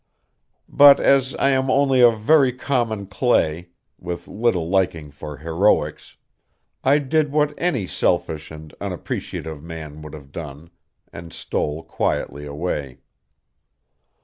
But 0.67 0.99
as 0.99 1.35
I 1.35 1.49
am 1.51 1.69
only 1.69 2.01
of 2.01 2.19
very 2.19 2.51
common 2.51 3.05
clay, 3.05 3.69
with 3.99 4.27
little 4.27 4.67
liking 4.67 5.11
for 5.11 5.37
heroics, 5.37 6.17
I 6.83 6.97
did 6.97 7.31
what 7.31 7.53
any 7.55 7.85
selfish 7.85 8.49
and 8.49 8.73
unappreciative 8.81 9.61
man 9.61 10.01
would 10.01 10.15
have 10.15 10.31
done, 10.31 10.71
and 11.13 11.31
stole 11.31 11.83
quietly 11.83 12.47
away. 12.47 12.97